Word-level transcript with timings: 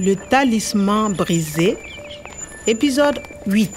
Le 0.00 0.14
talisman 0.16 1.12
brisé, 1.12 1.76
épisode 2.66 3.18
8. 3.46 3.70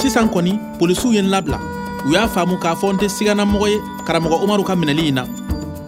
sisan 0.00 0.28
kɔni 0.32 0.58
polisiw 0.78 1.12
ye 1.12 1.20
n 1.22 1.28
labila 1.28 1.58
u 2.06 2.12
y'a 2.12 2.26
faamu 2.26 2.56
k'a 2.56 2.74
fɔ 2.74 2.94
n 2.94 2.96
tɛ 2.96 3.08
siganamɔgɔ 3.08 3.68
ye 3.68 3.78
karamɔgɔ 4.06 4.44
umaru 4.44 4.64
ka 4.64 4.74
minɛli 4.74 5.08
in 5.08 5.14
na 5.14 5.24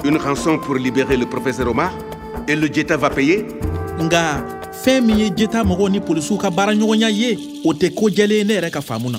Une 0.05 0.19
rançon 0.19 0.59
pour 0.59 0.75
libérer 0.75 1.17
le 1.17 1.25
professeur 1.27 1.69
Omar 1.69 1.93
Et 2.47 2.55
le 2.57 2.67
Jetta 2.71 2.97
va 2.99 3.09
payer? 3.09 3.47
Nga 3.99 4.45
fɛn 4.85 5.01
min 5.01 5.17
ye 5.19 5.31
jeta 5.35 5.65
mɔgɔw 5.65 5.91
ni 5.91 6.01
polisiw 6.01 6.37
ka 6.37 6.51
baaraɲɔgɔnya 6.51 7.11
ye 7.11 7.39
o 7.65 7.73
tɛ 7.73 7.95
ko 7.95 8.11
jɛlen 8.11 8.37
ye 8.37 8.45
ne 8.45 8.55
yɛrɛ 8.55 8.71
ka 8.71 8.81
faamu 8.83 9.11
na 9.11 9.19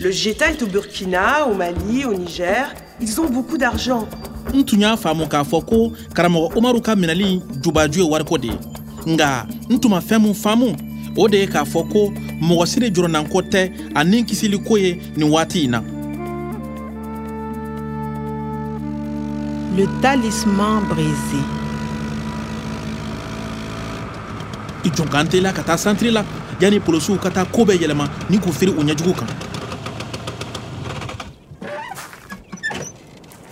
Le 0.00 0.12
Jeta 0.12 0.48
est 0.48 0.62
au 0.62 0.66
Burkina, 0.66 1.44
au 1.48 1.54
Mali, 1.54 2.04
au 2.04 2.14
Niger. 2.14 2.72
Ils 3.00 3.20
ont 3.20 3.28
beaucoup 3.28 3.58
d'argent. 3.58 4.06
N 4.54 4.64
tun 4.64 4.80
y'a 4.80 4.96
faamu 4.96 5.26
k'a 5.26 5.44
fɔ 5.44 5.64
ko 5.64 5.92
karamɔgɔ 6.14 6.56
umaru 6.56 6.80
ka 6.80 6.94
minɛli 6.96 7.40
jubaju 7.62 8.00
ye 8.00 8.08
wariko 8.10 8.38
de 8.38 8.48
ye. 8.48 8.58
Nga 9.06 9.46
n 9.70 9.78
tun 9.78 9.90
ma 9.90 10.00
fɛn 10.00 10.22
min 10.22 10.34
faamu 10.34 10.76
o 11.16 11.28
de 11.28 11.38
ye 11.38 11.46
k'a 11.46 11.64
fɔ 11.64 11.88
ko 11.92 12.12
mɔgɔ 12.40 12.66
sire 12.66 12.90
jɔrɔnanko 12.90 13.42
tɛ 13.50 13.70
anin 13.94 14.24
kisili 14.24 14.58
kisiliko 14.58 14.78
ye 14.78 15.00
nin 15.16 15.30
waati 15.30 15.64
in 15.64 15.70
na. 15.70 15.82
Le 19.76 19.86
talisman 20.00 20.82
brisé. 20.88 21.42
i 24.84 24.90
jɔn 24.90 25.08
k'an 25.08 25.28
teliya 25.28 25.52
ka 25.52 25.62
taa 25.62 25.76
santiri 25.76 26.10
la? 26.10 26.24
Yanni 26.60 26.80
polisiw 26.80 27.18
ka 27.18 27.30
taa 27.30 27.44
koo 27.44 27.64
bɛɛ 27.64 27.78
yɛlɛma 27.78 28.08
ni 28.30 28.38
k'u 28.38 28.52
firi 28.52 28.72
u 28.72 28.82
ɲɛjugu 28.82 29.14
kan 29.14 29.26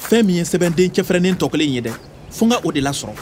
fɛn 0.08 0.22
min 0.24 0.36
ye 0.36 0.42
sɛbɛnden 0.44 0.90
cɛfɛrɛnnen 0.90 1.36
tɔ 1.36 1.50
kelen 1.50 1.72
ye 1.74 1.80
dɛ 1.80 1.92
fo 2.30 2.44
n 2.46 2.50
ka 2.50 2.60
o 2.64 2.72
de 2.72 2.80
lasɔrɔ 2.80 3.14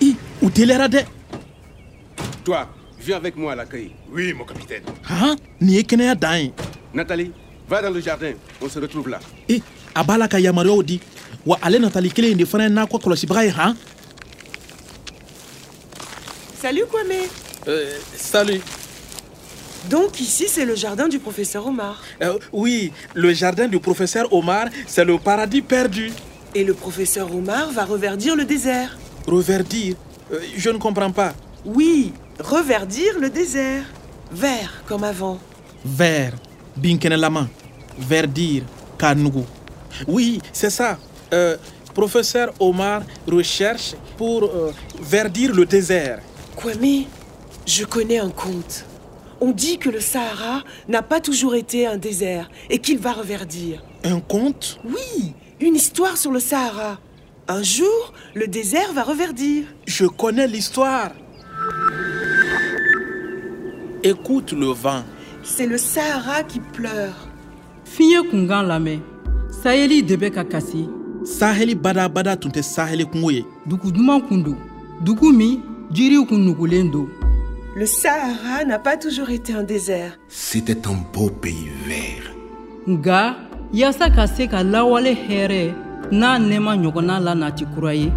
i 0.00 0.16
u 0.42 0.50
teliyara 0.50 0.88
dɛ 0.88 1.04
Toi, 2.44 2.66
viens 2.98 3.16
avec 3.18 3.36
moi 3.36 3.52
à 3.52 3.56
l'accueil. 3.56 3.90
Oui, 4.10 4.32
mon 4.32 4.44
capitaine. 4.44 4.82
han 5.04 5.36
nin 5.60 5.74
ye 5.74 5.82
kɛnɛya 5.82 6.14
dan 6.18 6.38
ye 6.40 6.52
Nathalie, 6.94 7.30
va 7.68 7.82
dans 7.82 7.90
le 7.90 8.00
jardin. 8.00 8.32
On 8.62 8.68
se 8.68 8.78
retrouve 8.78 9.08
là. 9.10 9.20
e 9.48 9.60
a 9.94 10.02
b'a 10.02 10.16
la 10.16 10.26
ka 10.28 10.38
yamaruyaw 10.40 10.82
di 10.82 11.00
wa 11.44 11.58
ale 11.62 11.78
natali 11.78 12.10
kelen 12.10 12.36
de 12.36 12.44
fana 12.46 12.64
ye 12.64 12.70
n'a 12.70 12.86
kɔ 12.86 12.98
kɔlɔsibaga 13.00 13.44
ye 13.44 13.50
han? 13.50 13.76
Salut 16.60 16.86
Kwame. 16.90 17.28
salut 18.16 18.62
Donc 19.88 20.20
ici, 20.20 20.46
c'est 20.48 20.64
le 20.64 20.74
jardin 20.74 21.08
du 21.08 21.18
professeur 21.18 21.66
Omar. 21.66 22.02
Euh, 22.22 22.38
oui 22.52 22.92
le 23.14 23.32
jardin 23.32 23.68
du 23.68 23.78
professeur 23.78 24.32
omar 24.32 24.66
c'est 24.86 25.04
le 25.04 25.18
paradis 25.18 25.62
perdu 25.62 26.12
Et 26.54 26.64
le 26.64 26.74
professeur 26.74 27.28
Omar 27.34 27.70
va 27.72 27.84
reverdir 27.84 28.34
le 28.34 28.44
désert. 28.44 28.96
reverdir? 29.26 29.94
Euh, 30.32 30.40
je 30.56 30.70
ne 30.70 30.78
comprends 30.78 31.12
pas 31.12 31.32
Oui, 31.64 32.12
reverdir 32.40 33.18
le 33.20 33.28
désert. 33.30 33.84
Vert, 34.32 34.72
comme 34.88 35.04
avant. 35.04 35.38
vert 35.84 36.34
binkɛnɛlama 36.76 37.48
verdir 37.98 38.62
k'a 38.98 39.14
nugu 39.14 39.44
oui 40.06 40.40
c'est 40.52 40.70
ça 40.70 40.98
euh, 41.32 41.56
professeur 41.94 42.52
omar 42.60 43.02
recherche 43.26 43.94
pour 44.18 44.40
verdir 45.00 45.54
le 45.54 45.64
désert 45.64 46.18
Kwame, 46.56 47.04
je 47.66 47.84
connais 47.84 48.18
un 48.18 48.30
conte. 48.30 48.84
On 49.40 49.52
dit 49.52 49.78
que 49.78 49.88
le 49.88 50.00
Sahara 50.00 50.62
n'a 50.88 51.02
pas 51.02 51.20
toujours 51.20 51.54
été 51.54 51.86
un 51.86 51.96
désert 51.96 52.50
et 52.70 52.78
qu'il 52.78 52.98
va 52.98 53.12
reverdir. 53.12 53.82
un 54.04 54.20
conte? 54.20 54.80
Oui, 54.84 55.32
une 55.60 55.76
histoire 55.76 56.16
sur 56.16 56.32
le 56.32 56.40
Sahara. 56.40 56.98
Un 57.48 57.62
jour, 57.62 58.12
le 58.34 58.46
désert 58.46 58.92
va 58.92 59.02
reverdir. 59.02 59.64
je 59.86 60.06
connais 60.06 60.46
l'histoire 60.46 61.12
écoute 64.02 64.52
le 64.52 64.66
vent 64.66 65.02
C'est 65.42 65.66
le 65.66 65.78
Sahara 65.78 66.42
qui 66.42 66.60
pleure. 66.60 67.16
fiɲɛ 67.96 68.20
kunkan 68.30 68.62
lamɛn 68.68 69.00
sayeli 69.62 70.02
de 70.02 70.14
bɛ 70.16 70.30
ka 70.30 70.44
kasi 70.44 70.86
saheli 71.24 71.74
badabada 71.74 72.36
tun 72.36 72.50
tɛ 72.50 72.62
saheli 72.62 73.06
kungo 73.06 73.30
ye 73.30 73.44
dugu 73.66 73.90
duman 73.90 74.20
kun 74.28 74.38
don 74.44 74.56
dugu 75.00 75.32
min 75.32 75.58
jiriw 75.90 76.26
kun 76.26 76.36
nugulen 76.44 76.90
don 76.90 77.08
Le 77.78 77.86
Sahara 77.86 78.64
n'a 78.66 78.80
pas 78.80 78.96
toujours 78.96 79.30
été 79.30 79.52
un 79.52 79.62
désert. 79.62 80.18
C'était 80.28 80.84
un 80.88 80.96
beau 81.12 81.30
pays 81.30 81.70
vert. 81.86 82.34
nga 82.88 83.36
yaasa 83.72 84.08
ka 84.10 84.26
se 84.26 84.46
ka 84.48 84.62
lawale 84.64 85.12
hɛrɛ 85.14 85.74
n'a 86.10 86.38
nɛɛma 86.38 86.72
ɲɔgɔnna 86.82 87.20
la 87.20 87.34
nati 87.34 87.64
kura 87.74 87.94
ye 87.94 88.10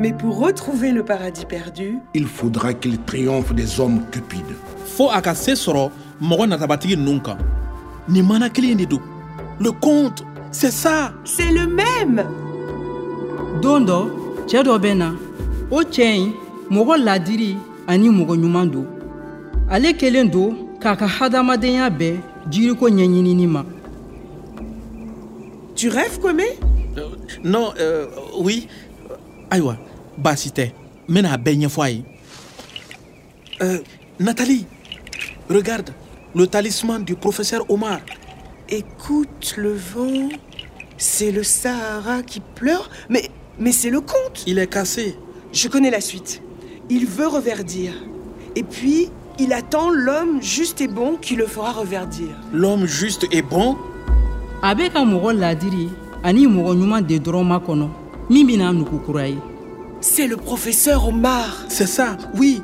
Mais 0.00 0.12
pour 0.14 0.38
retrouver 0.40 0.90
le 0.90 1.04
paradis 1.04 1.44
perdu, 1.44 1.98
Il 2.14 2.26
faudra 2.26 2.72
qu'il 2.74 2.98
triomphe 3.02 3.54
des 3.54 3.78
hommes 3.78 4.00
cupides. 4.10 4.56
fo 4.96 5.10
a 5.10 5.20
ka 5.20 5.34
se 5.34 5.52
sɔrɔ 5.52 5.90
mɔgɔ 6.22 6.48
natabatigi 6.48 6.96
ninnu 6.96 7.20
kan 7.22 7.36
nin 8.08 8.22
mana 8.26 8.48
kelen 8.48 8.76
de 8.78 8.84
don 8.86 9.00
le 9.60 9.70
conte 9.72 10.24
c'est 10.50 10.72
ça 10.72 11.12
c'est 11.24 11.52
le 11.52 11.66
même. 11.66 12.24
don 13.62 13.80
dɔ 13.80 14.08
cɛɛ 14.48 14.62
dɔ 14.64 14.78
bɛ 14.80 14.96
na 14.96 15.12
o 15.70 15.82
cɛɛ 15.82 16.16
ɲi 16.16 16.32
mɔgɔ 16.70 16.96
ladiri 17.04 17.56
ani 17.86 18.08
mɔgɔ 18.08 18.34
ɲuman 18.42 18.70
don 18.70 18.86
ale 19.70 19.94
kelen 19.96 20.28
don 20.30 20.54
k'a 20.80 20.96
ka 20.96 21.06
hadamadenya 21.06 21.90
bɛɛ 21.90 22.18
jiriko 22.50 22.88
ɲɛɲinini 22.88 23.46
ma 23.46 23.64
Tu 25.74 25.88
rêves, 25.88 26.18
Kwame? 26.20 26.44
Non 27.42 27.74
euh, 27.80 28.06
oui 28.38 28.68
ayiwa 29.50 29.76
baasi 30.16 30.50
tɛ 30.50 30.70
n 31.08 31.14
bɛna 31.14 31.32
a 31.32 31.36
bɛɛ 31.38 31.66
ɲɛfɔ 31.66 31.82
a 31.82 31.90
ye 31.90 32.04
euh, 33.62 33.78
nathalie 34.20 34.66
regarde 35.48 35.90
le 36.34 36.46
talisman 36.46 37.04
du 37.04 37.14
professeur 37.16 37.64
omar 37.68 38.00
Écoute 38.70 39.54
le 39.58 39.74
vent. 39.74 40.28
C'est 40.96 41.32
le 41.32 41.42
Sahara 41.42 42.22
qui 42.22 42.40
pleure. 42.40 42.88
Mais, 43.10 43.28
mais 43.58 43.72
c'est 43.72 43.90
le 43.90 44.00
conte. 44.00 44.42
il 44.46 44.58
est 44.58 44.66
cassé 44.66 45.16
Je 45.52 45.68
connais 45.68 45.90
la 45.90 46.00
suite. 46.00 46.42
Il 46.88 47.06
veut 47.06 47.26
reverdir. 47.26 47.92
Et 48.56 48.62
puis, 48.62 49.10
il 49.38 49.52
attend 49.52 49.90
l'homme 49.90 50.40
juste 50.42 50.80
et 50.80 50.88
bon 50.88 51.16
qui 51.16 51.34
le 51.36 51.46
fera 51.46 51.72
reverdir. 51.72 52.28
l'homme 52.52 52.86
juste 52.86 53.26
et 53.32 53.42
bon 53.42 53.76
a 54.62 54.74
bɛ 54.74 54.90
ka 54.92 55.04
mɔgɔ 55.04 55.32
ladiri 55.38 55.88
ani 56.22 56.46
mɔgɔ 56.46 56.74
ɲuman 56.76 57.02
de 57.06 57.18
dɔrɔn 57.18 57.46
makɔnɔ 57.48 57.88
min 58.30 58.44
bena 58.46 58.72
nugu 58.72 58.98
kura 59.04 59.28
ye 59.28 59.38
C'est 60.00 60.26
le 60.26 60.36
professeur 60.36 61.06
Omar. 61.08 61.64
c'est 61.68 61.86
ça 61.86 62.16
oui 62.36 62.62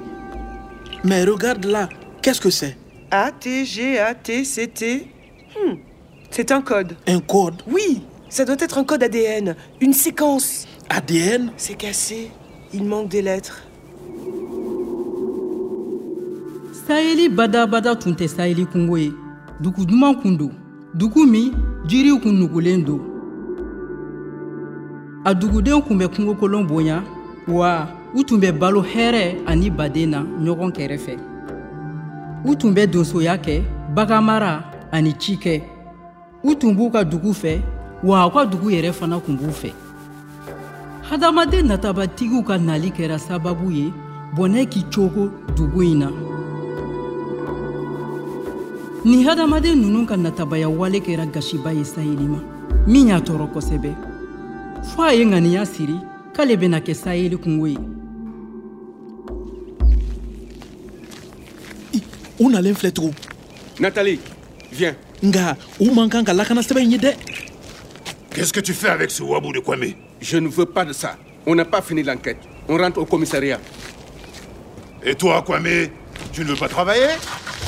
mais 1.04 1.24
regarde 1.24 1.64
là 1.64 1.88
qu'est-ce 2.22 2.40
que 2.40 2.50
c'est? 2.50 2.76
A-T-G-A-T-C-T. 3.12 5.08
Hmm, 5.56 5.74
C'est 6.30 6.52
un 6.52 6.60
code. 6.62 6.94
un 7.08 7.18
code? 7.20 7.62
Oui, 7.68 8.02
ça 8.28 8.44
doit 8.44 8.54
être 8.60 8.78
un 8.78 8.84
code 8.84 9.02
ADN. 9.02 9.56
Une 9.80 9.92
séquence. 9.92 10.66
adn 10.88 11.50
C'est 11.56 11.74
cassé. 11.74 12.30
Il 12.72 12.84
manque 12.84 13.08
des 13.08 13.22
lettres. 13.22 13.62
Sayeli 16.90 17.28
badabada 17.28 17.94
tun 17.94 18.12
tɛ 18.14 18.26
sayeli 18.28 18.66
kungo 18.66 18.98
ye 18.98 19.12
dugu 19.60 19.86
duman 19.86 20.14
kun 20.20 20.36
don 20.36 20.50
dugu 20.94 21.24
min 21.24 21.54
jiriw 21.86 22.18
kun 22.18 22.32
nugulen 22.34 22.84
don 22.84 23.00
a 25.24 25.32
duguden 25.32 25.82
kun 25.82 25.98
bɛ 25.98 26.08
kungokolon 26.08 26.66
bonya 26.66 27.04
wa 27.46 27.86
u 28.12 28.24
tun 28.24 28.40
bɛ 28.40 28.50
balo 28.58 28.82
hɛrɛ 28.82 29.46
ani 29.46 29.70
baden 29.70 30.10
na 30.10 30.26
ɲɔgɔn 30.42 30.72
kɛrɛfɛ 30.72 31.14
u 32.44 32.56
tun 32.56 32.74
bɛ 32.74 32.86
donsoya 32.90 33.38
kɛ 33.38 33.62
baganmara 33.94 34.64
ani 34.90 35.12
cikɛ 35.12 35.62
u 36.42 36.54
tun 36.56 36.74
b'u 36.74 36.90
ka 36.90 37.04
dugu 37.04 37.30
fɛ 37.30 37.60
wa 38.02 38.26
u 38.26 38.30
ka 38.30 38.44
dugu 38.46 38.68
yɛrɛ 38.70 38.92
fana 38.92 39.20
kun 39.20 39.36
b'u 39.36 39.52
fɛ 39.52 39.70
hadamaden 41.08 41.68
natabatigiw 41.68 42.42
ka 42.42 42.58
nali 42.58 42.90
kɛra 42.90 43.16
sababu 43.16 43.70
ye 43.70 43.92
bɔnɛ 44.34 44.66
k'i 44.66 44.82
cogo 44.90 45.30
dugu 45.54 45.82
in 45.82 45.98
na 46.00 46.10
nin 49.04 49.24
hadamaden 49.26 49.78
ninnu 49.80 50.06
ka 50.06 50.16
natabaya 50.16 50.68
wale 50.68 51.00
kɛra 51.00 51.26
gasiba 51.26 51.72
ye 51.72 51.84
sayeli 51.84 52.26
ma 52.28 52.38
min 52.86 53.08
y'a 53.08 53.18
tɔɔrɔ 53.20 53.46
kosɛbɛ 53.54 53.90
fɔ 54.92 55.02
a 55.08 55.14
ye 55.14 55.24
ŋaniya 55.24 55.64
siri 55.66 55.96
k'ale 56.34 56.56
bena 56.58 56.80
kɛ 56.80 56.94
sayeli 56.94 57.36
kungo 57.36 57.66
ye 57.66 57.78
I, 61.94 62.02
u 62.38 62.48
nalen 62.50 62.74
filɛ 62.74 62.92
tugun 62.92 63.14
Nathalie, 63.80 64.20
viens. 64.72 64.94
nga 65.22 65.56
u 65.80 65.90
man 65.94 66.08
kan 66.10 66.24
ka 66.24 66.32
lakana 66.32 66.60
sɛbɛn 66.60 66.90
ye 66.90 66.98
dɛ 66.98 67.14
Qu'est-ce 68.30 68.52
que 68.52 68.60
tu 68.60 68.72
fais 68.74 68.88
avec 68.90 69.10
ce 69.10 69.24
wabou 69.24 69.52
de 69.52 69.58
Kwame? 69.58 69.92
Je 70.20 70.36
ne 70.36 70.46
veux 70.46 70.64
pas 70.64 70.84
de 70.84 70.92
ça. 70.92 71.16
On 71.46 71.56
n'a 71.56 71.64
pas 71.64 71.82
fini 71.82 72.04
l'enquête. 72.04 72.38
On 72.68 72.78
rentre 72.78 73.00
au 73.00 73.04
commissariat. 73.04 73.58
Et 75.02 75.16
toi, 75.16 75.42
Kwame 75.42 75.88
Tu 76.32 76.42
ne 76.42 76.50
veux 76.50 76.56
pas 76.56 76.68
travailler? 76.68 77.08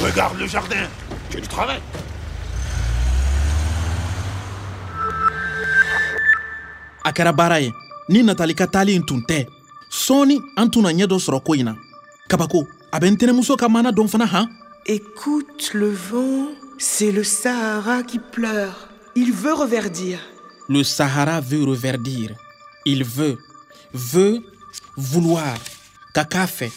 Regarde 0.01 0.39
le 0.39 0.47
jardin. 0.47 0.87
Tu 1.33 1.39
as 1.39 1.41
du 1.41 1.49
travail. 1.49 1.81
a 7.05 7.11
kɛra 7.13 7.33
baara 7.33 7.59
ye 7.61 7.73
ni 8.09 8.23
natali 8.23 8.55
ka 8.55 8.67
taali 8.67 9.01
tun 9.05 9.23
tɛ 9.29 9.47
sɔɔni 9.91 10.37
an 10.57 10.69
tun 10.71 10.83
na 10.83 10.91
ɲɛ 10.93 11.07
dɔ 11.07 11.19
sɔrɔ 11.19 11.43
ko 11.45 11.55
in 11.55 11.65
na 11.65 11.75
kabako 12.29 12.67
a 12.93 13.01
bɛ 13.01 13.07
n 13.11 13.17
tɛnɛmuso 13.17 13.57
ka 13.57 13.69
maana 13.69 13.91
dɔn 13.91 14.09
fana 14.09 14.27
han 14.27 14.47
Écoute 14.87 15.71
le 15.75 15.91
vent, 15.91 16.49
c'est 16.79 17.13
le 17.13 17.23
Sahara 17.23 18.03
qui 18.03 18.19
pleure. 18.19 18.89
Il 19.15 19.33
veut 19.33 19.55
reverdir. 19.55 20.19
le 20.69 20.83
sahara 20.85 21.41
veut 21.41 21.65
reverdir. 21.65 22.31
Il 22.85 23.05
veut 23.05 23.39
veut 23.95 24.41
vouloir. 24.97 25.57
Ka 26.15 26.25
k'a 26.25 26.47
fɛ 26.47 26.71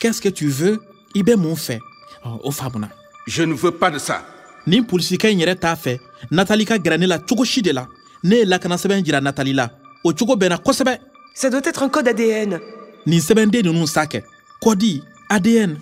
qu'est-ce 0.00 0.20
que 0.20 0.28
tu 0.28 0.48
veux? 0.48 0.80
I 1.14 1.22
bɛ 1.22 1.36
mun 1.36 1.54
fɛ 1.54 1.78
Ɔ, 2.24 2.40
o 2.42 2.50
faamuna 2.50 2.90
Je 3.26 3.42
ne 3.42 3.54
veux 3.54 3.72
pas 3.72 3.90
de 3.90 3.98
ça. 3.98 4.24
nin 4.66 4.82
polisikɛ 4.82 5.30
in 5.30 5.38
yɛrɛ 5.38 5.56
t'a 5.56 5.74
fɛ. 5.76 5.98
Natali 6.30 6.64
ka 6.64 6.76
gɛrɛ 6.78 6.98
ne 6.98 7.06
la 7.06 7.18
cogo 7.18 7.44
si 7.44 7.62
de 7.62 7.72
la. 7.72 7.86
Ne 8.24 8.36
ye 8.36 8.44
lakana 8.44 8.76
sɛbɛn 8.76 9.04
jira 9.04 9.20
natali 9.20 9.52
la. 9.52 9.70
O 10.04 10.12
cogo 10.12 10.36
bɛnna 10.36 10.58
kosɛbɛ. 10.58 10.98
Ça 11.34 11.50
doit 11.50 11.60
être 11.64 11.82
un 11.82 11.88
code 11.88 12.08
ADN. 12.08 12.58
nin 13.06 13.20
sɛbɛnden 13.20 13.62
ninnu 13.62 13.86
sa 13.86 14.04
kɛ 14.06 14.22
kɔdi 14.62 15.02
adn 15.28 15.76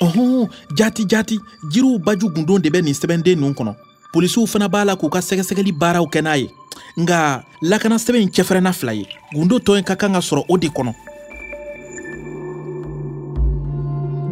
ɔhɔn 0.00 0.48
jati 0.74 1.06
jati 1.08 1.38
jiriw 1.70 1.98
baju 1.98 2.28
gundon 2.28 2.58
de 2.58 2.68
bɛ 2.68 2.82
nin 2.82 2.92
sɛbɛnden 2.92 3.36
ninnu 3.36 3.54
kɔnɔ. 3.54 3.74
Polisiw 4.12 4.46
fana 4.46 4.68
b'a 4.68 4.84
la 4.84 4.96
k'u 4.96 5.08
ka 5.08 5.20
sɛgɛsɛgɛli 5.20 5.72
baaraw 5.72 6.06
kɛ 6.06 6.22
n'a 6.22 6.36
ye. 6.36 6.50
Nga 6.98 7.44
lakana 7.62 7.96
sɛbɛn 7.96 8.22
in 8.22 8.28
cɛfɛrɛnna 8.28 8.72
fila 8.72 8.92
ye. 8.94 9.06
Gundo 9.34 9.58
tɔ 9.58 9.78
in 9.78 9.84
ka 9.84 9.94
kan 9.96 10.12
ka 10.12 10.20
sɔrɔ 10.20 10.44
o 10.48 10.56
de 10.58 10.68
kɔnɔ. 10.68 10.94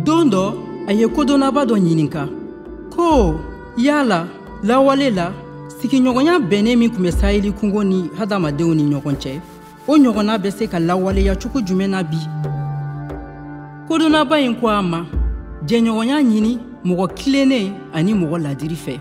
Don 0.04 0.30
dɔ 0.30 0.54
a 0.88 0.92
ye 0.92 1.06
kodɔnnaba 1.06 1.64
dɔ 1.64 1.78
ɲininka 1.78 2.45
ko 2.96 3.40
yala 3.76 4.26
lawale 4.64 5.10
la 5.10 5.32
sigiɲɔgɔnya 5.78 6.40
bɛnnen 6.40 6.78
min 6.78 6.90
tun 6.90 7.04
bɛ 7.04 7.10
saheli 7.12 7.52
kungo 7.52 7.84
ni 7.84 8.10
hadamadenw 8.18 8.74
ni 8.74 8.84
ɲɔgɔn 8.84 9.16
cɛ. 9.16 9.40
O 9.86 9.96
ɲɔgɔnna 9.96 10.38
bɛ 10.38 10.50
se 10.50 10.66
ka 10.66 10.78
lawaleya 10.78 11.36
cogo 11.36 11.60
jumɛn 11.60 11.90
na 11.90 12.02
bi? 12.02 12.16
Kodɔnnaba 13.88 14.40
in 14.40 14.54
ko 14.56 14.68
a 14.68 14.82
ma 14.82 15.04
jɛɲɔgɔnya 15.66 16.22
ɲini 16.22 16.58
mɔgɔ 16.84 17.14
kilennen 17.14 17.74
ani 17.92 18.14
mɔgɔ 18.14 18.42
ladiri 18.42 18.76
fɛ. 18.76 18.98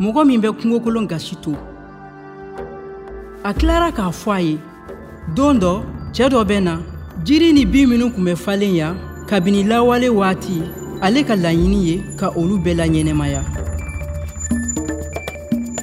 Mɔgɔ 0.00 0.26
min 0.26 0.40
bɛ 0.40 0.52
kungokolon 0.58 1.06
gasi 1.08 1.36
to. 1.36 1.54
A 3.44 3.52
tilara 3.52 3.90
k'a 3.92 4.10
fɔ 4.10 4.30
a 4.36 4.40
ye 4.40 4.58
don 5.34 5.58
dɔ 5.58 5.82
cɛɛ 6.12 6.30
dɔ 6.30 6.44
bɛ 6.44 6.62
na 6.62 6.78
jiri 7.24 7.52
ni 7.52 7.64
bin 7.64 7.88
minw 7.88 8.10
tun 8.14 8.24
bɛ 8.24 8.36
falen 8.36 8.74
ya 8.74 8.94
kabini 9.26 9.64
lawale 9.64 10.08
waati 10.08 10.62
ale 11.02 11.24
ka 11.24 11.34
laɲini 11.34 11.86
ye 11.88 12.02
ka 12.16 12.30
olu 12.36 12.56
bɛɛ 12.58 12.76
la 12.76 12.86
ɲɛnɛmaya 12.86 13.42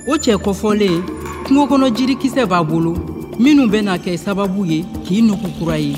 o 0.07 0.15
cɛ 0.17 0.37
kɔfɔlen 0.37 1.03
kungo 1.45 1.65
kɔnɔ 1.67 1.95
jirikisɛ 1.95 2.45
b'a 2.45 2.63
bolo. 2.63 2.93
Minnu 3.39 3.67
bɛna 3.67 3.97
kɛ 3.97 4.17
sababu 4.17 4.65
ye 4.65 4.85
k'i 5.05 5.21
nugu 5.21 5.47
kura 5.59 5.77
ye. 5.77 5.93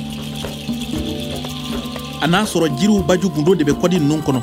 A 2.21 2.27
n'a 2.27 2.43
sɔrɔ 2.43 2.77
jiriw 2.77 3.03
baju 3.07 3.29
gundo 3.29 3.55
de 3.55 3.63
bɛ 3.63 3.73
kɔdi 3.79 3.99
ninnu 3.99 4.21
kɔnɔ. 4.21 4.41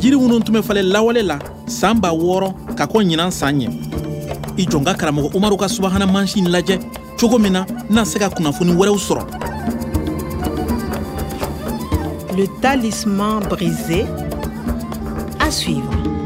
Jiri 0.00 0.16
minnu 0.16 0.40
tun 0.44 0.54
bɛ 0.54 0.62
falen 0.62 0.86
lawale 0.92 1.22
la 1.22 1.38
saan 1.66 2.00
b'a 2.00 2.10
wɔɔrɔ 2.10 2.74
ka 2.76 2.86
kɔ 2.86 3.02
ɲinan 3.04 3.30
san 3.30 3.58
ɲɛ. 3.58 3.68
I 4.58 4.64
jɔn 4.64 4.84
ka 4.84 4.94
karamɔgɔ 4.94 5.34
umaru 5.34 5.56
ka 5.56 5.68
subahana 5.68 6.06
mansin 6.06 6.48
lajɛ. 6.48 6.78
Cogo 7.18 7.38
min 7.38 7.52
na 7.52 7.66
na 7.88 8.04
se 8.04 8.18
ka 8.18 8.28
kunnafoni 8.28 8.72
wɛrɛw 8.72 8.98
sɔrɔ 8.98 9.37
Le 12.38 12.46
talisman 12.60 13.40
brisé. 13.40 14.06
À 15.40 15.50
suivre. 15.50 16.17